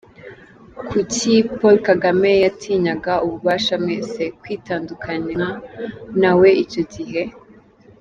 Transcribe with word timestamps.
d.kuki 0.79 1.33
Paul 1.57 1.77
Kagame 1.87 2.31
yatinyanga 2.43 3.13
ubabasha 3.25 3.75
wese 3.85 4.21
kwitandukanya 4.39 5.47
nawe 6.21 6.49
icyo 6.65 6.81
gihe? 6.93 7.21